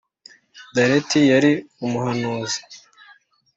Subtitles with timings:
[0.75, 1.51] Daleti yari
[1.85, 2.59] umuhanuzi